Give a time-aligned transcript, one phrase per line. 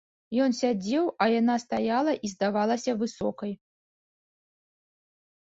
[0.43, 3.55] Ён сядзеў, а яна стаяла і здавалася высокай.